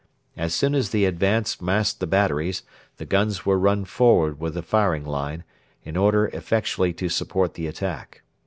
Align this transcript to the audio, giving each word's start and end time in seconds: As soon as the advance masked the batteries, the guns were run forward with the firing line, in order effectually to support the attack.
As 0.35 0.55
soon 0.55 0.73
as 0.73 0.89
the 0.89 1.05
advance 1.05 1.61
masked 1.61 1.99
the 1.99 2.07
batteries, 2.07 2.63
the 2.97 3.05
guns 3.05 3.45
were 3.45 3.59
run 3.59 3.85
forward 3.85 4.39
with 4.39 4.55
the 4.55 4.63
firing 4.63 5.05
line, 5.05 5.43
in 5.83 5.95
order 5.95 6.25
effectually 6.33 6.91
to 6.93 7.07
support 7.07 7.53
the 7.53 7.67
attack. 7.67 8.23